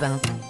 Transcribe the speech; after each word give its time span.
Europe 0.00 0.26
1. 0.26 0.49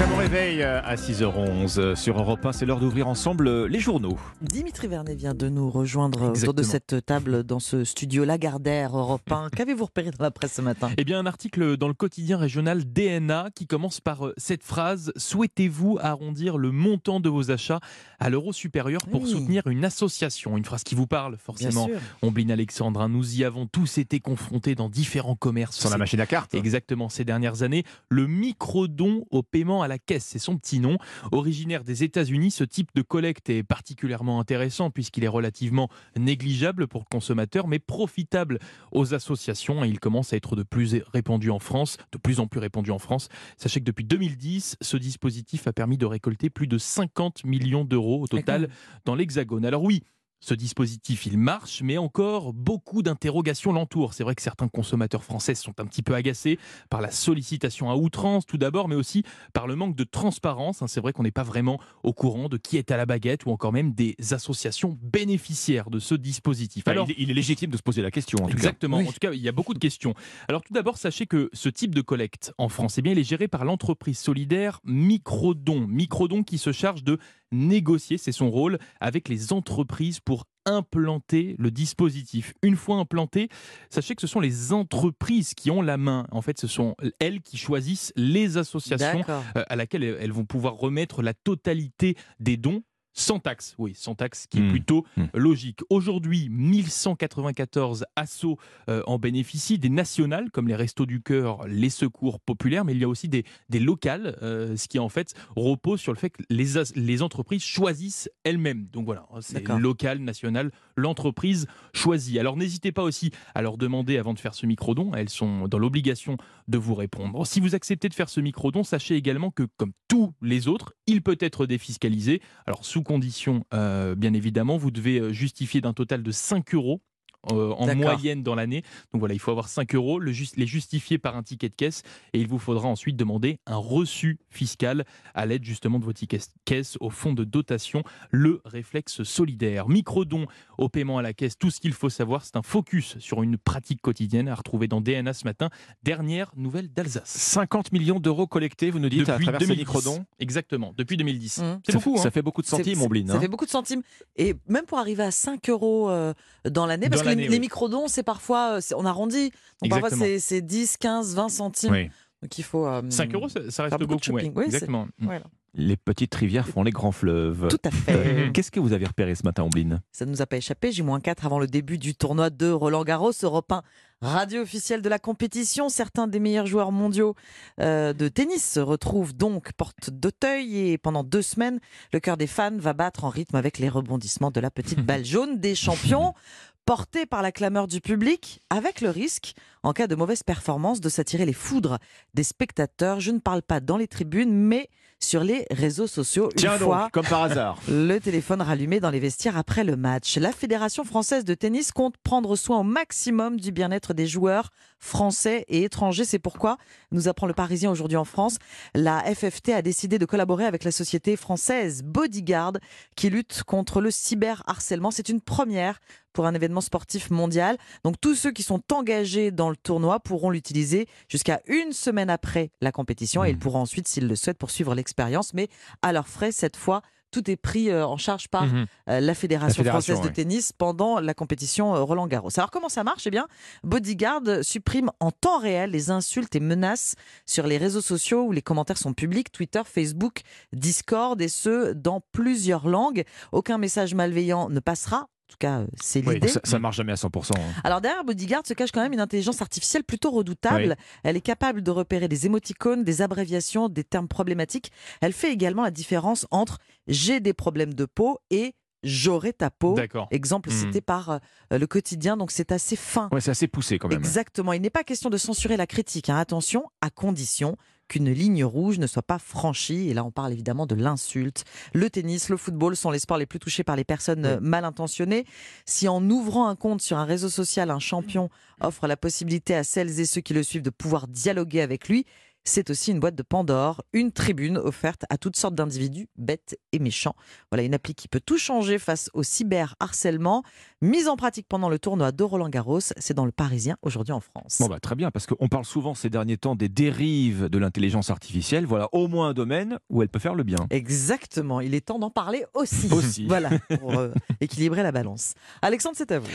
Très 0.00 0.08
bon 0.08 0.16
réveil 0.16 0.62
euh, 0.62 0.80
à 0.82 0.94
6h11 0.94 1.78
euh, 1.78 1.94
sur 1.94 2.18
Europe 2.18 2.46
1. 2.46 2.52
C'est 2.52 2.64
l'heure 2.64 2.80
d'ouvrir 2.80 3.06
ensemble 3.06 3.48
euh, 3.48 3.68
les 3.68 3.80
journaux. 3.80 4.16
Dimitri 4.40 4.88
Vernet 4.88 5.14
vient 5.14 5.34
de 5.34 5.50
nous 5.50 5.68
rejoindre 5.68 6.30
autour 6.30 6.54
de 6.54 6.62
cette 6.62 7.04
table 7.04 7.44
dans 7.44 7.60
ce 7.60 7.84
studio 7.84 8.24
Lagardère 8.24 8.96
Europe 8.96 9.30
1. 9.30 9.50
Qu'avez-vous 9.54 9.84
repéré 9.84 10.10
dans 10.10 10.24
la 10.24 10.30
presse 10.30 10.54
ce 10.54 10.62
matin? 10.62 10.88
Eh 10.96 11.04
bien, 11.04 11.18
un 11.18 11.26
article 11.26 11.76
dans 11.76 11.86
le 11.86 11.92
quotidien 11.92 12.38
régional 12.38 12.82
DNA 12.82 13.50
qui 13.54 13.66
commence 13.66 14.00
par 14.00 14.30
cette 14.38 14.62
phrase 14.62 15.12
Souhaitez-vous 15.16 15.98
arrondir 16.00 16.56
le 16.56 16.72
montant 16.72 17.20
de 17.20 17.28
vos 17.28 17.50
achats 17.50 17.80
à 18.20 18.30
l'euro 18.30 18.54
supérieur 18.54 19.02
pour 19.06 19.24
Oui. 19.24 19.30
soutenir 19.30 19.66
une 19.66 19.84
association 19.84 20.56
Une 20.56 20.64
phrase 20.64 20.82
qui 20.82 20.94
vous 20.94 21.06
parle, 21.06 21.36
forcément. 21.36 21.90
Ombline 22.22 22.50
Alexandre, 22.52 23.02
hein, 23.02 23.10
nous 23.10 23.38
y 23.38 23.44
avons 23.44 23.66
tous 23.66 23.98
été 23.98 24.18
confrontés 24.18 24.74
dans 24.74 24.88
différents 24.88 25.36
commerces. 25.36 25.76
Sur 25.78 25.90
la 25.90 25.98
machine 25.98 26.20
à 26.20 26.26
cartes. 26.26 26.54
Exactement, 26.54 27.10
ces 27.10 27.26
dernières 27.26 27.62
années, 27.62 27.84
le 28.08 28.26
micro-don 28.26 29.26
au 29.30 29.42
paiement 29.42 29.82
à 29.82 29.89
la 29.90 29.98
caisse, 29.98 30.24
c'est 30.24 30.38
son 30.38 30.56
petit 30.56 30.80
nom. 30.80 30.96
Originaire 31.32 31.84
des 31.84 32.04
États-Unis, 32.04 32.50
ce 32.50 32.64
type 32.64 32.88
de 32.94 33.02
collecte 33.02 33.50
est 33.50 33.62
particulièrement 33.62 34.40
intéressant 34.40 34.90
puisqu'il 34.90 35.24
est 35.24 35.28
relativement 35.28 35.90
négligeable 36.16 36.88
pour 36.88 37.02
le 37.02 37.06
consommateur, 37.10 37.68
mais 37.68 37.78
profitable 37.78 38.58
aux 38.92 39.12
associations 39.12 39.84
et 39.84 39.88
il 39.88 40.00
commence 40.00 40.32
à 40.32 40.36
être 40.36 40.56
de 40.56 40.62
plus 40.62 41.02
répandu 41.12 41.50
en 41.50 41.58
France, 41.58 41.98
de 42.12 42.18
plus 42.18 42.40
en 42.40 42.46
plus 42.46 42.60
répandu 42.60 42.90
en 42.90 42.98
France. 42.98 43.28
Sachez 43.58 43.80
que 43.80 43.84
depuis 43.84 44.04
2010, 44.04 44.76
ce 44.80 44.96
dispositif 44.96 45.66
a 45.66 45.72
permis 45.72 45.98
de 45.98 46.06
récolter 46.06 46.48
plus 46.48 46.66
de 46.66 46.78
50 46.78 47.44
millions 47.44 47.84
d'euros 47.84 48.22
au 48.22 48.26
total 48.28 48.70
dans 49.04 49.14
l'Hexagone. 49.14 49.66
Alors 49.66 49.82
oui, 49.82 50.04
ce 50.40 50.54
dispositif, 50.54 51.26
il 51.26 51.36
marche, 51.38 51.82
mais 51.82 51.98
encore 51.98 52.52
beaucoup 52.54 53.02
d'interrogations 53.02 53.72
l'entourent. 53.72 54.14
C'est 54.14 54.24
vrai 54.24 54.34
que 54.34 54.42
certains 54.42 54.68
consommateurs 54.68 55.22
français 55.22 55.54
sont 55.54 55.78
un 55.78 55.84
petit 55.84 56.02
peu 56.02 56.14
agacés 56.14 56.58
par 56.88 57.00
la 57.02 57.10
sollicitation 57.10 57.90
à 57.90 57.94
outrance, 57.96 58.46
tout 58.46 58.56
d'abord, 58.56 58.88
mais 58.88 58.94
aussi 58.94 59.22
par 59.52 59.66
le 59.66 59.76
manque 59.76 59.94
de 59.96 60.04
transparence. 60.04 60.80
hein. 60.82 60.86
C'est 60.88 61.00
vrai 61.00 61.12
qu'on 61.12 61.22
n'est 61.24 61.30
pas 61.30 61.42
vraiment 61.42 61.78
au 62.02 62.12
courant 62.14 62.48
de 62.48 62.56
qui 62.56 62.78
est 62.78 62.90
à 62.90 62.96
la 62.96 63.04
baguette 63.06 63.44
ou 63.44 63.50
encore 63.50 63.72
même 63.72 63.92
des 63.92 64.16
associations 64.30 64.98
bénéficiaires 65.02 65.90
de 65.90 65.98
ce 65.98 66.14
dispositif. 66.14 66.88
Alors, 66.88 67.06
il, 67.08 67.12
est- 67.12 67.16
il 67.18 67.30
est 67.30 67.34
légitime 67.34 67.70
de 67.70 67.76
se 67.76 67.82
poser 67.82 68.00
la 68.02 68.10
question, 68.10 68.38
en 68.38 68.46
tout 68.46 68.52
cas. 68.52 68.54
Exactement. 68.56 68.96
Oui. 68.98 69.08
En 69.08 69.12
tout 69.12 69.18
cas, 69.20 69.32
il 69.32 69.40
y 69.42 69.48
a 69.48 69.52
beaucoup 69.52 69.74
de 69.74 69.78
questions. 69.78 70.14
Alors 70.48 70.62
tout 70.62 70.72
d'abord, 70.72 70.96
sachez 70.96 71.26
que 71.26 71.50
ce 71.52 71.68
type 71.68 71.94
de 71.94 72.00
collecte 72.00 72.52
en 72.56 72.68
France, 72.70 72.96
eh 72.98 73.02
bien, 73.02 73.12
il 73.12 73.18
est 73.18 73.24
géré 73.24 73.46
par 73.46 73.64
l'entreprise 73.66 74.18
solidaire 74.18 74.80
Microdon. 74.84 75.86
Microdon 75.86 76.42
qui 76.42 76.56
se 76.58 76.72
charge 76.72 77.04
de 77.04 77.18
négocier, 77.52 78.18
c'est 78.18 78.32
son 78.32 78.50
rôle, 78.50 78.78
avec 79.00 79.28
les 79.28 79.52
entreprises 79.52 80.20
pour 80.20 80.46
implanter 80.66 81.56
le 81.58 81.70
dispositif. 81.70 82.54
Une 82.62 82.76
fois 82.76 82.96
implanté, 82.96 83.48
sachez 83.88 84.14
que 84.14 84.20
ce 84.20 84.26
sont 84.26 84.40
les 84.40 84.72
entreprises 84.72 85.54
qui 85.54 85.70
ont 85.70 85.82
la 85.82 85.96
main. 85.96 86.26
En 86.32 86.42
fait, 86.42 86.58
ce 86.60 86.66
sont 86.66 86.96
elles 87.18 87.40
qui 87.40 87.56
choisissent 87.56 88.12
les 88.16 88.56
associations 88.56 89.24
euh, 89.28 89.64
à 89.68 89.76
laquelle 89.76 90.04
elles 90.04 90.32
vont 90.32 90.44
pouvoir 90.44 90.74
remettre 90.74 91.22
la 91.22 91.34
totalité 91.34 92.16
des 92.38 92.56
dons 92.56 92.82
sans 93.12 93.38
taxe. 93.40 93.74
Oui, 93.78 93.92
sans 93.94 94.14
taxe, 94.14 94.46
qui 94.48 94.58
est 94.58 94.62
Hmm. 94.62 94.68
plutôt 94.70 95.06
Hmm. 95.16 95.24
logique. 95.34 95.80
Aujourd'hui, 95.90 96.48
1194 96.50 98.04
assos 98.16 98.58
euh, 98.88 99.02
en 99.06 99.18
bénéficient, 99.18 99.78
des 99.78 99.88
nationales 99.88 100.50
comme 100.50 100.68
les 100.68 100.74
Restos 100.76 101.06
du 101.06 101.20
Cœur, 101.22 101.66
les 101.66 101.90
Secours 101.90 102.40
populaires, 102.40 102.84
mais 102.84 102.92
il 102.92 102.98
y 103.00 103.04
a 103.04 103.08
aussi 103.08 103.28
des, 103.28 103.44
des 103.68 103.80
locales, 103.80 104.38
euh, 104.42 104.76
ce 104.76 104.88
qui 104.88 104.98
en 104.98 105.08
fait 105.08 105.34
repose 105.56 106.00
sur 106.00 106.12
le 106.12 106.18
fait 106.18 106.30
que 106.30 106.42
les, 106.50 106.74
les 106.94 107.22
entreprises 107.22 107.62
choisissent 107.62 108.30
elles-mêmes. 108.44 108.86
Donc 108.92 109.04
voilà, 109.06 109.26
c'est 109.40 109.54
D'accord. 109.54 109.78
local, 109.78 110.18
national, 110.18 110.70
l'entreprise 110.96 111.66
choisit. 111.94 112.38
Alors 112.38 112.56
n'hésitez 112.56 112.92
pas 112.92 113.02
aussi 113.02 113.30
à 113.54 113.62
leur 113.62 113.76
demander 113.76 114.18
avant 114.18 114.34
de 114.34 114.38
faire 114.38 114.54
ce 114.54 114.66
micro-don, 114.66 115.12
elles 115.14 115.28
sont 115.28 115.68
dans 115.68 115.78
l'obligation 115.78 116.36
de 116.68 116.78
vous 116.78 116.94
répondre. 116.94 117.46
Si 117.46 117.60
vous 117.60 117.74
acceptez 117.74 118.08
de 118.08 118.14
faire 118.14 118.28
ce 118.28 118.40
micro-don, 118.40 118.84
sachez 118.84 119.16
également 119.16 119.50
que 119.50 119.64
comme 119.76 119.92
tous 120.08 120.32
les 120.42 120.68
autres, 120.68 120.92
il 121.06 121.22
peut 121.22 121.36
être 121.40 121.66
défiscalisé. 121.66 122.40
Alors 122.66 122.84
sous 122.84 123.02
condition, 123.10 123.64
euh, 123.74 124.14
bien 124.14 124.34
évidemment, 124.34 124.76
vous 124.76 124.92
devez 124.92 125.18
euh, 125.18 125.32
justifier 125.32 125.80
d'un 125.80 125.92
total 125.92 126.22
de 126.22 126.30
5 126.30 126.74
euros. 126.74 127.02
Euh, 127.50 127.72
en 127.72 127.94
moyenne 127.94 128.42
dans 128.42 128.54
l'année. 128.54 128.82
Donc 129.12 129.20
voilà, 129.20 129.34
il 129.34 129.40
faut 129.40 129.50
avoir 129.50 129.68
5 129.68 129.94
euros, 129.94 130.18
le 130.18 130.32
les 130.56 130.66
justifier 130.66 131.18
par 131.18 131.36
un 131.36 131.42
ticket 131.42 131.68
de 131.68 131.74
caisse 131.74 132.02
et 132.32 132.40
il 132.40 132.48
vous 132.48 132.58
faudra 132.58 132.88
ensuite 132.88 133.16
demander 133.16 133.58
un 133.66 133.76
reçu 133.76 134.38
fiscal 134.48 135.04
à 135.34 135.46
l'aide 135.46 135.64
justement 135.64 135.98
de 135.98 136.04
votre 136.04 136.18
ticket 136.18 136.38
de 136.38 136.44
caisse 136.64 136.96
au 137.00 137.10
fonds 137.10 137.32
de 137.32 137.44
dotation, 137.44 138.02
le 138.30 138.60
réflexe 138.64 139.22
solidaire. 139.22 139.88
Microdon 139.88 140.46
au 140.78 140.88
paiement 140.88 141.18
à 141.18 141.22
la 141.22 141.32
caisse, 141.32 141.58
tout 141.58 141.70
ce 141.70 141.80
qu'il 141.80 141.92
faut 141.92 142.10
savoir, 142.10 142.44
c'est 142.44 142.56
un 142.56 142.62
focus 142.62 143.18
sur 143.18 143.42
une 143.42 143.56
pratique 143.58 144.00
quotidienne 144.00 144.48
à 144.48 144.54
retrouver 144.54 144.88
dans 144.88 145.00
DNA 145.00 145.32
ce 145.32 145.44
matin. 145.44 145.70
Dernière 146.02 146.52
nouvelle 146.56 146.88
d'Alsace. 146.88 147.28
50 147.28 147.92
millions 147.92 148.20
d'euros 148.20 148.46
collectés, 148.46 148.90
vous 148.90 148.98
nous 148.98 149.08
dites, 149.08 149.28
à 149.28 149.38
travers 149.38 149.62
ces 149.62 149.76
microdons. 149.76 150.24
Exactement, 150.38 150.94
depuis 150.96 151.16
2010. 151.16 151.58
Mmh. 151.58 151.80
C'est 151.86 151.92
beaucoup, 151.94 152.14
fait, 152.14 152.20
hein. 152.20 152.22
ça 152.22 152.30
fait 152.30 152.42
beaucoup 152.42 152.62
de 152.62 152.66
centimes, 152.66 153.02
Ombline. 153.02 153.28
Ça 153.28 153.34
hein. 153.34 153.40
fait 153.40 153.48
beaucoup 153.48 153.66
de 153.66 153.70
centimes. 153.70 154.02
Et 154.36 154.54
même 154.68 154.84
pour 154.84 154.98
arriver 154.98 155.22
à 155.22 155.30
5 155.30 155.68
euros 155.70 156.10
euh, 156.10 156.34
dans 156.68 156.86
l'année, 156.86 157.08
parce 157.08 157.22
que 157.22 157.29
les, 157.30 157.34
l'année, 157.36 157.48
les 157.48 157.54
oui. 157.54 157.60
microdons, 157.60 158.08
c'est 158.08 158.22
parfois, 158.22 158.78
euh, 158.78 158.80
on 158.96 159.06
arrondit. 159.06 159.50
Donc 159.82 159.90
parfois, 159.90 160.08
Exactement. 160.08 160.24
c'est 160.24 160.38
c'est 160.38 160.60
10, 160.62 160.96
15, 160.98 161.34
20 161.34 161.48
centimes. 161.48 161.92
Oui. 161.92 162.10
Donc 162.42 162.58
il 162.58 162.64
faut. 162.64 162.86
euh, 162.86 163.02
5 163.08 163.34
euros, 163.34 163.48
ça, 163.48 163.60
ça 163.70 163.82
reste 163.84 163.98
beaucoup 163.98 164.16
de 164.16 164.26
beaucoup. 164.26 164.32
ouais. 164.36 164.52
Oui, 164.54 164.64
Exactement. 164.66 165.08
Voilà. 165.18 165.42
Les 165.74 165.96
petites 165.96 166.34
rivières 166.34 166.66
font 166.66 166.82
les 166.82 166.90
grands 166.90 167.12
fleuves. 167.12 167.68
Tout 167.68 167.78
à 167.84 167.92
fait. 167.92 168.12
Euh, 168.12 168.50
Qu'est-ce 168.52 168.72
que 168.72 168.80
vous 168.80 168.92
avez 168.92 169.06
repéré 169.06 169.36
ce 169.36 169.44
matin, 169.44 169.62
Ombline? 169.62 170.00
Ça 170.10 170.26
ne 170.26 170.30
nous 170.32 170.42
a 170.42 170.46
pas 170.46 170.56
échappé. 170.56 170.90
J-4 170.90 171.46
avant 171.46 171.60
le 171.60 171.68
début 171.68 171.96
du 171.96 172.16
tournoi 172.16 172.50
de 172.50 172.68
Roland 172.72 173.04
Garros, 173.04 173.30
Europe 173.44 173.70
1, 173.70 173.82
radio 174.20 174.62
officielle 174.62 175.00
de 175.00 175.08
la 175.08 175.20
compétition. 175.20 175.88
Certains 175.88 176.26
des 176.26 176.40
meilleurs 176.40 176.66
joueurs 176.66 176.90
mondiaux 176.90 177.36
euh, 177.78 178.12
de 178.12 178.26
tennis 178.26 178.68
se 178.68 178.80
retrouvent 178.80 179.32
donc 179.32 179.72
porte 179.74 180.10
d'Auteuil 180.10 180.76
et 180.90 180.98
pendant 180.98 181.22
deux 181.22 181.42
semaines, 181.42 181.78
le 182.12 182.18
cœur 182.18 182.36
des 182.36 182.48
fans 182.48 182.76
va 182.76 182.92
battre 182.92 183.22
en 183.22 183.28
rythme 183.28 183.54
avec 183.54 183.78
les 183.78 183.88
rebondissements 183.88 184.50
de 184.50 184.58
la 184.58 184.72
petite 184.72 185.00
balle 185.06 185.24
jaune 185.24 185.60
des 185.60 185.76
champions. 185.76 186.34
Porté 186.86 187.24
par 187.26 187.42
la 187.42 187.52
clameur 187.52 187.86
du 187.86 188.00
public, 188.00 188.60
avec 188.68 189.00
le 189.00 189.10
risque, 189.10 189.54
en 189.82 189.92
cas 189.92 190.06
de 190.06 190.14
mauvaise 190.14 190.42
performance, 190.42 191.00
de 191.00 191.08
s'attirer 191.08 191.46
les 191.46 191.52
foudres 191.52 191.98
des 192.34 192.42
spectateurs. 192.42 193.20
Je 193.20 193.30
ne 193.30 193.38
parle 193.38 193.62
pas 193.62 193.80
dans 193.80 193.96
les 193.96 194.08
tribunes, 194.08 194.52
mais 194.52 194.88
sur 195.20 195.44
les 195.44 195.66
réseaux 195.70 196.06
sociaux. 196.06 196.48
Une 196.50 196.56
Tiens 196.56 196.78
fois 196.78 197.02
donc, 197.02 197.12
comme 197.12 197.26
par 197.26 197.42
hasard. 197.42 197.78
le 197.88 198.18
téléphone 198.18 198.62
rallumé 198.62 199.00
dans 199.00 199.10
les 199.10 199.20
vestiaires 199.20 199.56
après 199.56 199.84
le 199.84 199.96
match. 199.96 200.36
La 200.38 200.50
Fédération 200.50 201.04
française 201.04 201.44
de 201.44 201.54
tennis 201.54 201.92
compte 201.92 202.16
prendre 202.24 202.56
soin 202.56 202.80
au 202.80 202.82
maximum 202.82 203.60
du 203.60 203.70
bien-être 203.70 204.14
des 204.14 204.26
joueurs 204.26 204.70
français 204.98 205.64
et 205.68 205.84
étrangers. 205.84 206.24
C'est 206.24 206.38
pourquoi, 206.38 206.78
nous 207.12 207.28
apprend 207.28 207.46
le 207.46 207.54
Parisien 207.54 207.90
aujourd'hui 207.90 208.16
en 208.16 208.24
France, 208.24 208.56
la 208.94 209.22
FFT 209.22 209.70
a 209.70 209.82
décidé 209.82 210.18
de 210.18 210.24
collaborer 210.24 210.64
avec 210.64 210.84
la 210.84 210.90
société 210.90 211.36
française 211.36 212.02
Bodyguard 212.02 212.74
qui 213.14 213.30
lutte 213.30 213.62
contre 213.64 214.00
le 214.00 214.10
cyberharcèlement. 214.10 215.10
C'est 215.10 215.28
une 215.28 215.40
première 215.40 216.00
pour 216.32 216.46
un 216.46 216.54
événement 216.54 216.80
sportif 216.80 217.30
mondial. 217.30 217.76
Donc 218.04 218.16
tous 218.20 218.34
ceux 218.34 218.50
qui 218.52 218.62
sont 218.62 218.82
engagés 218.92 219.50
dans 219.50 219.70
le 219.70 219.76
tournoi 219.76 220.20
pourront 220.20 220.50
l'utiliser 220.50 221.06
jusqu'à 221.28 221.60
une 221.66 221.92
semaine 221.92 222.30
après 222.30 222.70
la 222.80 222.92
compétition 222.92 223.44
et 223.44 223.50
ils 223.50 223.58
pourront 223.58 223.80
ensuite, 223.80 224.06
s'ils 224.08 224.28
le 224.28 224.36
souhaitent, 224.36 224.58
poursuivre 224.58 224.94
l'expérience, 224.94 225.54
mais 225.54 225.68
à 226.02 226.12
leurs 226.12 226.28
frais 226.28 226.52
cette 226.52 226.76
fois. 226.76 227.02
Tout 227.32 227.48
est 227.48 227.56
pris 227.56 227.90
euh, 227.90 228.04
en 228.04 228.16
charge 228.16 228.48
par 228.48 228.66
Mhm. 228.66 228.86
euh, 229.08 229.20
la 229.20 229.34
Fédération, 229.36 229.68
La 229.68 229.74
fédération, 229.84 230.14
française 230.14 230.20
de 230.24 230.28
oui. 230.30 230.34
tennis 230.34 230.72
pendant 230.72 231.20
la 231.20 231.32
compétition 231.32 231.94
euh, 231.94 232.02
Roland 232.02 232.26
Garros. 232.26 232.50
Alors 232.56 232.72
comment 232.72 232.88
ça 232.88 233.04
marche? 233.04 233.24
Eh 233.24 233.30
bien, 233.30 233.46
Bodyguard 233.84 234.42
supprime 234.62 235.10
en 235.20 235.30
temps 235.30 235.60
réel 235.60 235.90
les 235.92 236.10
insultes 236.10 236.56
et 236.56 236.60
menaces 236.60 237.14
sur 237.46 237.68
les 237.68 237.78
réseaux 237.78 238.00
sociaux 238.00 238.42
où 238.42 238.50
les 238.50 238.62
commentaires 238.62 238.98
sont 238.98 239.12
publics, 239.14 239.52
Twitter, 239.52 239.82
Facebook, 239.84 240.40
Discord, 240.72 241.40
et 241.40 241.46
ce, 241.46 241.92
dans 241.92 242.20
plusieurs 242.32 242.88
langues. 242.88 243.22
Aucun 243.52 243.78
message 243.78 244.12
malveillant 244.14 244.68
ne 244.68 244.80
passera. 244.80 245.28
En 245.50 245.52
tout 245.52 245.56
cas, 245.58 245.80
euh, 245.80 245.86
c'est 246.00 246.24
Oui, 246.24 246.34
l'idée. 246.34 246.46
ça, 246.46 246.60
ça 246.62 246.78
marche 246.78 246.96
jamais 246.96 247.10
à 247.10 247.16
100%. 247.16 247.52
hein. 247.58 247.60
Alors 247.82 248.00
derrière 248.00 248.22
Bodyguard 248.22 248.62
se 248.64 248.72
cache 248.72 248.92
quand 248.92 249.00
même 249.02 249.12
une 249.12 249.20
intelligence 249.20 249.60
artificielle 249.60 250.04
plutôt 250.04 250.30
redoutable. 250.30 250.96
Elle 251.24 251.36
est 251.36 251.40
capable 251.40 251.82
de 251.82 251.90
repérer 251.90 252.28
des 252.28 252.46
émoticônes, 252.46 253.02
des 253.02 253.20
abréviations, 253.20 253.88
des 253.88 254.04
termes 254.04 254.28
problématiques. 254.28 254.92
Elle 255.20 255.32
fait 255.32 255.52
également 255.52 255.82
la 255.82 255.90
différence 255.90 256.46
entre 256.52 256.78
j'ai 257.08 257.40
des 257.40 257.52
problèmes 257.52 257.94
de 257.94 258.04
peau 258.04 258.38
et 258.50 258.74
j'aurai 259.02 259.52
ta 259.52 259.70
peau. 259.70 259.94
D'accord. 259.94 260.28
Exemple 260.30 260.70
Hmm. 260.70 260.72
cité 260.78 261.00
par 261.00 261.30
euh, 261.30 261.38
le 261.72 261.86
quotidien, 261.88 262.36
donc 262.36 262.52
c'est 262.52 262.70
assez 262.70 262.94
fin. 262.94 263.28
Ouais, 263.32 263.40
c'est 263.40 263.50
assez 263.50 263.66
poussé 263.66 263.98
quand 263.98 264.06
même. 264.08 264.18
Exactement. 264.18 264.72
Il 264.72 264.82
n'est 264.82 264.88
pas 264.90 265.02
question 265.02 265.30
de 265.30 265.36
censurer 265.36 265.76
la 265.76 265.88
critique. 265.88 266.28
hein. 266.30 266.36
Attention, 266.36 266.84
à 267.00 267.10
condition 267.10 267.76
qu'une 268.10 268.30
ligne 268.30 268.64
rouge 268.64 268.98
ne 268.98 269.06
soit 269.06 269.22
pas 269.22 269.38
franchie. 269.38 270.10
Et 270.10 270.14
là, 270.14 270.24
on 270.24 270.30
parle 270.30 270.52
évidemment 270.52 270.86
de 270.86 270.94
l'insulte. 270.94 271.64
Le 271.94 272.10
tennis, 272.10 272.50
le 272.50 272.56
football 272.56 272.96
sont 272.96 273.10
les 273.10 273.20
sports 273.20 273.38
les 273.38 273.46
plus 273.46 273.60
touchés 273.60 273.84
par 273.84 273.96
les 273.96 274.04
personnes 274.04 274.58
mal 274.60 274.84
intentionnées. 274.84 275.46
Si 275.86 276.08
en 276.08 276.28
ouvrant 276.28 276.66
un 276.66 276.76
compte 276.76 277.00
sur 277.00 277.16
un 277.16 277.24
réseau 277.24 277.48
social, 277.48 277.90
un 277.90 278.00
champion 278.00 278.50
offre 278.80 279.06
la 279.06 279.16
possibilité 279.16 279.74
à 279.74 279.84
celles 279.84 280.20
et 280.20 280.26
ceux 280.26 280.40
qui 280.40 280.54
le 280.54 280.62
suivent 280.62 280.82
de 280.82 280.90
pouvoir 280.90 281.28
dialoguer 281.28 281.80
avec 281.80 282.08
lui, 282.08 282.26
c'est 282.64 282.90
aussi 282.90 283.10
une 283.10 283.20
boîte 283.20 283.34
de 283.36 283.42
Pandore, 283.42 284.02
une 284.12 284.32
tribune 284.32 284.76
offerte 284.76 285.24
à 285.30 285.38
toutes 285.38 285.56
sortes 285.56 285.74
d'individus 285.74 286.28
bêtes 286.36 286.78
et 286.92 286.98
méchants. 286.98 287.34
Voilà 287.70 287.84
une 287.84 287.94
appli 287.94 288.14
qui 288.14 288.28
peut 288.28 288.40
tout 288.44 288.58
changer 288.58 288.98
face 288.98 289.30
au 289.32 289.42
cyberharcèlement. 289.42 290.62
Mise 291.02 291.28
en 291.28 291.36
pratique 291.36 291.66
pendant 291.68 291.88
le 291.88 291.98
tournoi 291.98 292.32
de 292.32 292.42
Roland 292.44 292.68
Garros. 292.68 293.00
C'est 293.00 293.32
dans 293.34 293.46
le 293.46 293.52
Parisien 293.52 293.96
aujourd'hui 294.02 294.32
en 294.32 294.40
France. 294.40 294.78
Bon 294.80 294.86
bah 294.86 295.00
très 295.00 295.14
bien, 295.14 295.30
parce 295.30 295.46
qu'on 295.46 295.68
parle 295.68 295.84
souvent 295.84 296.14
ces 296.14 296.28
derniers 296.30 296.56
temps 296.58 296.74
des 296.76 296.88
dérives 296.88 297.68
de 297.68 297.78
l'intelligence 297.78 298.30
artificielle. 298.30 298.84
Voilà 298.86 299.08
au 299.12 299.28
moins 299.28 299.48
un 299.48 299.52
domaine 299.54 299.98
où 300.10 300.22
elle 300.22 300.28
peut 300.28 300.38
faire 300.38 300.54
le 300.54 300.62
bien. 300.62 300.78
Exactement, 300.90 301.80
il 301.80 301.94
est 301.94 302.00
temps 302.06 302.18
d'en 302.18 302.30
parler 302.30 302.64
aussi. 302.74 303.08
Aussi. 303.12 303.46
Voilà, 303.50 303.70
pour 303.98 304.18
euh, 304.18 304.32
équilibrer 304.60 305.02
la 305.02 305.10
balance. 305.12 305.54
Alexandre, 305.82 306.14
c'est 306.16 306.30
à 306.32 306.38
vous. 306.38 306.48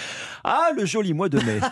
Ah, 0.43 0.69
le 0.77 0.85
joli 0.85 1.13
mois 1.13 1.29
de 1.29 1.39
mai. 1.39 1.59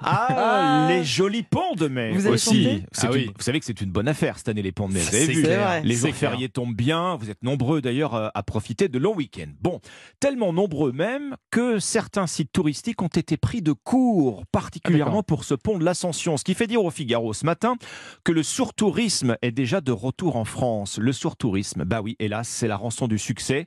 Ah, 0.00 0.26
Ah. 0.30 0.86
les 0.88 1.04
jolis 1.04 1.42
ponts 1.42 1.74
de 1.76 1.88
mai 1.88 2.12
Vous 2.12 2.26
avez 2.26 2.34
aussi. 2.36 2.84
Ah 3.02 3.06
une-. 3.14 3.26
Vous 3.26 3.42
savez 3.42 3.58
que 3.60 3.66
c'est 3.66 3.80
une 3.80 3.90
bonne 3.90 4.08
affaire 4.08 4.38
cette 4.38 4.48
année 4.48 4.62
les 4.62 4.72
ponts 4.72 4.88
de 4.88 4.94
mai. 4.94 5.00
Vous 5.00 5.14
avez 5.14 5.26
vu. 5.26 5.42
Les 5.42 5.94
jours 5.94 6.10
clair. 6.10 6.30
fériés 6.30 6.48
tombent 6.48 6.74
bien. 6.74 7.16
Vous 7.16 7.30
êtes 7.30 7.42
nombreux 7.42 7.80
d'ailleurs 7.82 8.14
euh, 8.14 8.28
à 8.34 8.42
profiter 8.42 8.88
de 8.88 8.98
longs 8.98 9.14
week-ends. 9.14 9.52
Bon, 9.60 9.80
tellement 10.20 10.52
nombreux 10.52 10.92
même 10.92 11.36
que 11.50 11.78
certains 11.78 11.97
sites 12.26 12.52
touristiques 12.52 13.02
ont 13.02 13.08
été 13.08 13.36
pris 13.36 13.62
de 13.62 13.72
court, 13.72 14.44
particulièrement 14.52 15.18
d'accord. 15.18 15.24
pour 15.24 15.44
ce 15.44 15.54
pont 15.54 15.78
de 15.78 15.84
l'Ascension. 15.84 16.36
Ce 16.36 16.44
qui 16.44 16.54
fait 16.54 16.66
dire 16.66 16.84
au 16.84 16.90
Figaro 16.90 17.32
ce 17.32 17.44
matin 17.44 17.76
que 18.24 18.32
le 18.32 18.42
surtourisme 18.42 19.36
est 19.42 19.52
déjà 19.52 19.80
de 19.80 19.92
retour 19.92 20.36
en 20.36 20.44
France. 20.44 20.98
Le 20.98 21.12
surtourisme, 21.12 21.84
bah 21.84 22.00
oui, 22.02 22.16
hélas, 22.18 22.48
c'est 22.48 22.68
la 22.68 22.76
rançon 22.76 23.08
du 23.08 23.18
succès. 23.18 23.66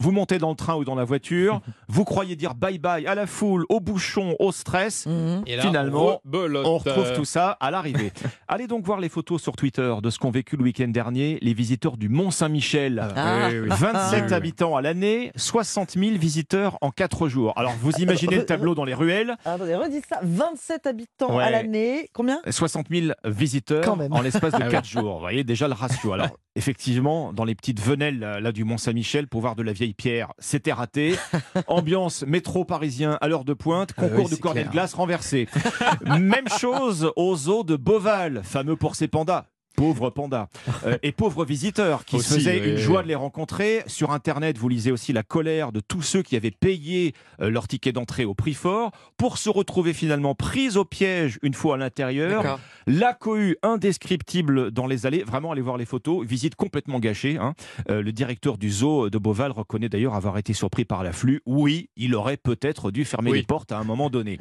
Vous 0.00 0.12
montez 0.12 0.38
dans 0.38 0.50
le 0.50 0.54
train 0.56 0.76
ou 0.76 0.84
dans 0.84 0.94
la 0.94 1.04
voiture, 1.04 1.60
vous 1.88 2.04
croyez 2.04 2.36
dire 2.36 2.54
bye 2.54 2.78
bye 2.78 3.06
à 3.06 3.14
la 3.14 3.26
foule, 3.26 3.64
aux 3.68 3.80
bouchons, 3.80 4.36
au 4.38 4.52
stress. 4.52 5.06
Mhm. 5.06 5.42
Et 5.46 5.56
là, 5.56 5.62
Finalement, 5.62 6.20
rebelote. 6.24 6.66
On 6.66 6.78
retrouve 6.78 7.12
tout 7.14 7.24
ça 7.24 7.50
à 7.60 7.70
l'arrivée. 7.70 8.12
Allez 8.48 8.66
donc 8.68 8.84
voir 8.84 9.00
les 9.00 9.08
photos 9.08 9.42
sur 9.42 9.56
Twitter 9.56 9.92
de 10.02 10.10
ce 10.10 10.18
qu'ont 10.18 10.30
vécu 10.30 10.56
le 10.56 10.62
week-end 10.62 10.88
dernier 10.88 11.38
les 11.42 11.52
visiteurs 11.52 11.96
du 11.96 12.08
Mont-Saint-Michel. 12.08 13.04
Ah. 13.16 13.48
Oui, 13.50 13.58
oui. 13.60 13.68
27 13.68 13.94
Ah, 13.94 14.10
oui, 14.28 14.32
habitants 14.34 14.76
à 14.76 14.82
l'année, 14.82 15.32
60 15.36 15.92
000 15.92 16.16
visiteurs 16.16 16.78
en 16.80 16.90
4 16.90 17.28
jours. 17.28 17.52
Alors 17.56 17.72
vous 17.80 17.92
imaginez 17.98 18.36
le 18.36 18.46
tableau 18.46 18.74
dans 18.74 18.84
les 18.84 18.94
ruelles 18.94 19.36
Attendez, 19.44 19.74
redites 19.74 20.06
ça. 20.08 20.20
27 20.22 20.86
habitants 20.86 21.36
Ouais. 21.36 21.44
à 21.44 21.50
l'année. 21.50 22.08
Combien? 22.14 22.40
60 22.48 22.86
000 22.90 23.12
visiteurs 23.24 23.84
Quand 23.84 23.96
même. 23.96 24.12
en 24.12 24.20
l'espace 24.22 24.52
de 24.52 24.58
Ah 24.62 24.66
oui. 24.66 24.72
4 24.72 24.84
jours. 24.86 25.14
Vous 25.14 25.20
voyez 25.20 25.42
déjà 25.44 25.66
le 25.68 25.74
ratio. 25.74 26.12
Alors 26.12 26.28
effectivement, 26.58 27.32
dans 27.32 27.44
les 27.44 27.54
petites 27.54 27.80
venelles 27.80 28.18
là, 28.18 28.52
du 28.52 28.64
Mont-Saint-Michel, 28.64 29.28
pour 29.28 29.40
voir 29.40 29.54
de 29.54 29.62
la 29.62 29.72
vieille 29.72 29.94
pierre, 29.94 30.32
c'était 30.38 30.72
raté. 30.72 31.14
Ambiance 31.68 32.24
métro 32.26 32.64
parisien 32.64 33.16
à 33.20 33.28
l'heure 33.28 33.44
de 33.44 33.54
pointe, 33.54 33.94
Ah 33.96 34.02
concours 34.02 34.26
oui, 34.26 34.30
de 34.32 34.36
cornet 34.36 34.64
de 34.64 34.70
glace 34.70 34.92
renversé. 34.92 35.48
Même 36.04 36.48
chose 36.58 37.12
aux 37.16 37.36
zoos 37.36 37.62
de 37.62 37.76
Beauval, 37.76 38.42
fameux 38.42 38.76
pour 38.76 38.96
ses 38.96 39.06
pandas. 39.08 39.46
Pauvres 39.78 40.10
pandas. 40.10 40.48
Euh, 40.84 40.98
et 41.02 41.12
pauvres 41.12 41.44
visiteurs 41.44 42.04
qui 42.04 42.20
se 42.20 42.34
faisaient 42.34 42.60
oui, 42.60 42.68
une 42.70 42.74
oui. 42.74 42.80
joie 42.80 43.02
de 43.02 43.08
les 43.08 43.14
rencontrer. 43.14 43.82
Sur 43.86 44.10
Internet, 44.10 44.58
vous 44.58 44.68
lisez 44.68 44.90
aussi 44.92 45.12
la 45.12 45.22
colère 45.22 45.70
de 45.72 45.80
tous 45.80 46.02
ceux 46.02 46.22
qui 46.22 46.36
avaient 46.36 46.50
payé 46.50 47.14
euh, 47.40 47.48
leur 47.50 47.68
ticket 47.68 47.92
d'entrée 47.92 48.24
au 48.24 48.34
prix 48.34 48.54
fort 48.54 48.90
pour 49.16 49.38
se 49.38 49.48
retrouver 49.48 49.92
finalement 49.92 50.34
pris 50.34 50.76
au 50.76 50.84
piège 50.84 51.38
une 51.42 51.54
fois 51.54 51.76
à 51.76 51.78
l'intérieur. 51.78 52.58
La 52.86 53.14
cohue 53.14 53.56
indescriptible 53.62 54.70
dans 54.70 54.86
les 54.86 55.06
allées. 55.06 55.22
Vraiment, 55.22 55.52
allez 55.52 55.60
voir 55.62 55.76
les 55.76 55.84
photos. 55.86 56.26
Visite 56.26 56.54
complètement 56.56 56.98
gâchée. 56.98 57.38
hein. 57.38 57.54
Euh, 57.90 58.02
le 58.02 58.12
directeur 58.12 58.58
du 58.58 58.70
zoo 58.70 59.10
de 59.10 59.18
Beauval 59.18 59.52
reconnaît 59.52 59.88
d'ailleurs 59.88 60.14
avoir 60.14 60.38
été 60.38 60.52
surpris 60.52 60.84
par 60.84 61.02
l'afflux. 61.02 61.40
Oui, 61.46 61.88
il 61.96 62.14
aurait 62.14 62.36
peut-être 62.36 62.90
dû 62.90 63.04
fermer 63.04 63.30
Oui. 63.30 63.38
les 63.38 63.44
portes 63.44 63.72
à 63.72 63.78
un 63.78 63.84
moment 63.84 64.10
donné. 64.10 64.38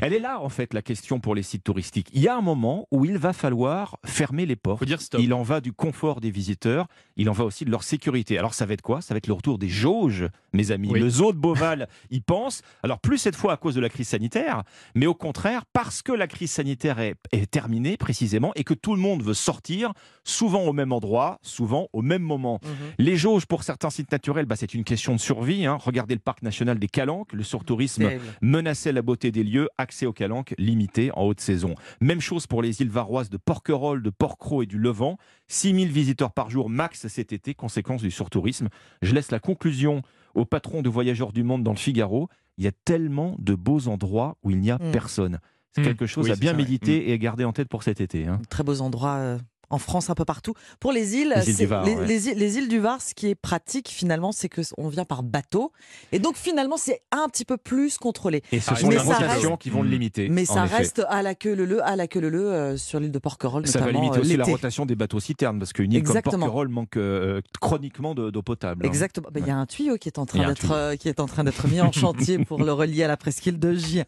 Elle 0.00 0.12
est 0.12 0.18
là, 0.18 0.40
en 0.40 0.48
fait, 0.48 0.74
la 0.74 0.82
question 0.82 1.20
pour 1.20 1.34
les 1.34 1.42
sites 1.42 1.64
touristiques. 1.64 2.08
Il 2.12 2.20
y 2.22 2.28
a 2.28 2.36
un 2.36 2.40
moment 2.40 2.86
où 2.90 3.04
il 3.04 3.18
va 3.18 3.32
falloir 3.32 3.96
fermer 4.04 4.46
les 4.46 4.56
portes. 4.56 4.79
Faut 4.80 4.86
dire 4.86 5.02
stop. 5.02 5.20
Il 5.22 5.34
en 5.34 5.42
va 5.42 5.60
du 5.60 5.74
confort 5.74 6.22
des 6.22 6.30
visiteurs, 6.30 6.86
il 7.16 7.28
en 7.28 7.32
va 7.32 7.44
aussi 7.44 7.66
de 7.66 7.70
leur 7.70 7.82
sécurité. 7.82 8.38
Alors 8.38 8.54
ça 8.54 8.64
va 8.64 8.72
être 8.72 8.80
quoi? 8.80 9.02
Ça 9.02 9.12
va 9.12 9.18
être 9.18 9.26
le 9.26 9.34
retour 9.34 9.58
des 9.58 9.68
jauges, 9.68 10.26
mes 10.54 10.70
amis. 10.70 10.88
Oui. 10.90 11.00
Le 11.00 11.10
zoo 11.10 11.32
de 11.34 11.38
Beauval 11.38 11.86
y 12.10 12.22
pense. 12.22 12.62
Alors 12.82 12.98
plus 12.98 13.18
cette 13.18 13.36
fois 13.36 13.52
à 13.52 13.56
cause 13.58 13.74
de 13.74 13.80
la 13.82 13.90
crise 13.90 14.08
sanitaire, 14.08 14.62
mais 14.94 15.04
au 15.04 15.12
contraire 15.14 15.64
parce 15.70 16.00
que 16.00 16.12
la 16.12 16.26
crise 16.26 16.50
sanitaire 16.50 16.98
est, 16.98 17.16
est 17.32 17.50
terminée 17.50 17.98
précisément 17.98 18.52
et 18.56 18.64
que 18.64 18.72
tout 18.72 18.94
le 18.94 19.02
monde 19.02 19.22
veut 19.22 19.34
sortir, 19.34 19.92
souvent 20.24 20.62
au 20.62 20.72
même 20.72 20.92
endroit, 20.92 21.38
souvent 21.42 21.88
au 21.92 22.00
même 22.00 22.22
moment. 22.22 22.58
Mhm. 22.62 22.70
Les 22.98 23.16
jauges 23.16 23.44
pour 23.44 23.64
certains 23.64 23.90
sites 23.90 24.10
naturels, 24.10 24.46
bah, 24.46 24.56
c'est 24.56 24.72
une 24.72 24.84
question 24.84 25.14
de 25.14 25.20
survie. 25.20 25.66
hein. 25.66 25.76
Regardez 25.78 26.14
le 26.14 26.20
parc 26.20 26.40
national 26.42 26.78
des 26.78 26.88
Calanques, 26.88 27.34
le 27.34 27.42
surtourisme 27.42 28.08
menaçait 28.40 28.92
la 28.92 29.02
beauté 29.02 29.30
des 29.30 29.44
lieux, 29.44 29.68
accès 29.76 30.06
aux 30.06 30.14
calanques 30.14 30.54
limité 30.56 31.10
en 31.12 31.24
haute 31.24 31.40
saison. 31.40 31.74
Même 32.00 32.22
chose 32.22 32.46
pour 32.46 32.62
les 32.62 32.80
îles 32.80 32.88
varoises 32.88 33.28
de 33.28 33.36
Porquerolles, 33.36 34.02
de 34.02 34.10
Porquerolles 34.10 34.62
et 34.62 34.66
du 34.70 34.78
Levant. 34.78 35.18
6000 35.48 35.88
visiteurs 35.90 36.32
par 36.32 36.48
jour 36.48 36.70
max 36.70 37.06
cet 37.08 37.32
été, 37.32 37.54
conséquence 37.54 38.00
du 38.02 38.10
surtourisme. 38.10 38.68
Je 39.02 39.14
laisse 39.14 39.30
la 39.32 39.40
conclusion 39.40 40.02
au 40.34 40.44
patron 40.44 40.80
de 40.80 40.88
Voyageurs 40.88 41.32
du 41.32 41.42
Monde 41.42 41.62
dans 41.64 41.72
le 41.72 41.76
Figaro. 41.78 42.28
Il 42.56 42.64
y 42.64 42.68
a 42.68 42.72
tellement 42.84 43.34
de 43.38 43.54
beaux 43.54 43.88
endroits 43.88 44.36
où 44.44 44.50
il 44.50 44.58
n'y 44.60 44.70
a 44.70 44.76
Mm. 44.78 44.92
personne. 44.92 45.38
C'est 45.74 45.80
Mm. 45.82 45.84
quelque 45.84 46.06
chose 46.06 46.24
Oui, 46.26 46.32
à 46.32 46.36
bien 46.36 46.52
ça, 46.52 46.56
ouais. 46.56 46.62
méditer 46.62 47.10
et 47.10 47.12
à 47.12 47.18
garder 47.18 47.44
en 47.44 47.52
tête 47.52 47.68
pour 47.68 47.82
cet 47.82 48.00
été. 48.00 48.26
hein. 48.26 48.40
Très 48.48 48.62
beaux 48.62 48.80
endroits 48.80 49.16
euh, 49.16 49.38
en 49.70 49.78
France, 49.78 50.10
un 50.10 50.14
peu 50.14 50.24
partout. 50.24 50.54
Pour 50.80 50.92
les 50.92 51.16
îles, 51.16 51.32
Les 51.36 51.50
îles 51.50 51.56
du 51.56 51.66
Var, 51.66 51.84
les, 51.84 51.94
ouais. 51.94 52.06
les 52.06 52.28
îles, 52.28 52.38
les 52.38 52.58
îles 52.58 52.68
du 52.68 52.78
Var, 52.80 53.00
ce 53.00 53.14
qui 53.14 53.28
est 53.28 53.34
pratique 53.34 53.88
finalement, 53.88 54.32
c'est 54.32 54.48
que 54.48 54.60
on 54.78 54.88
vient 54.88 55.04
par 55.04 55.22
bateau. 55.22 55.72
Et 56.12 56.18
donc 56.18 56.36
finalement, 56.36 56.76
c'est 56.76 57.00
un 57.12 57.28
petit 57.28 57.44
peu 57.44 57.56
plus 57.56 57.96
contrôlé. 57.98 58.42
Et 58.52 58.60
ce 58.60 58.70
Ah, 58.72 58.76
sont 58.76 58.88
les 58.90 58.98
reste- 58.98 59.58
qui 59.60 59.70
vont 59.70 59.82
le 59.82 59.88
limiter. 59.88 60.28
Mais 60.28 60.44
ça 60.44 60.64
effet. 60.66 60.76
reste 60.76 61.02
à 61.08 61.22
la 61.22 61.34
queue 61.34 61.54
le 61.54 61.64
le, 61.64 61.84
à 61.86 61.96
la 61.96 62.06
queue 62.06 62.20
le 62.20 62.28
le 62.28 62.50
euh, 62.52 62.76
sur 62.76 63.00
l'île 63.00 63.12
de 63.12 63.18
Porquerolles 63.18 63.66
Ça 63.66 63.80
va 63.80 63.90
limiter 63.92 64.18
euh, 64.18 64.20
aussi 64.20 64.36
la 64.36 64.44
rotation 64.44 64.86
des 64.86 64.94
bateaux 64.96 65.20
citernes 65.20 65.58
parce 65.58 65.72
qu'une 65.72 65.92
île 65.92 66.02
comme. 66.02 66.20
Porquerolles 66.20 66.68
manque 66.68 66.96
euh, 66.96 67.40
chroniquement 67.60 68.14
de- 68.14 68.30
d'eau 68.30 68.42
potable. 68.42 68.84
hein. 68.84 68.88
Exactement. 68.88 69.28
Ben, 69.32 69.42
Il 69.44 69.48
y 69.48 69.50
a 69.50 69.56
un 69.56 69.66
tuyau 69.66 69.96
qui 69.98 70.08
est 70.08 70.18
en 70.18 70.26
train 70.26 70.46
d'être 70.46 70.72
euh, 70.72 70.96
qui 70.96 71.08
est 71.08 71.20
en 71.20 71.26
train 71.26 71.44
d'être 71.44 71.66
mis 71.68 71.80
en 71.80 71.92
chantier 71.92 72.38
pour 72.44 72.62
le 72.62 72.72
relier 72.72 73.04
à 73.04 73.08
la 73.08 73.16
presqu'île 73.16 73.58
de 73.58 73.74
Gien. 73.74 74.04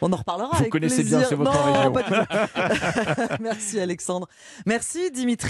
On 0.00 0.12
en 0.12 0.16
reparlera. 0.16 0.50
Vous 0.52 0.56
avec 0.58 0.72
connaissez 0.72 1.04
bien, 1.04 1.22
c'est 1.28 1.34
votre 1.36 1.52
Non, 1.52 1.72
région. 1.72 1.92
pas 1.92 2.02
du 2.02 2.08
tout. 2.10 3.36
Merci 3.40 3.78
Alexandre. 3.80 4.26
Merci 4.80 5.10
Dimitri. 5.10 5.36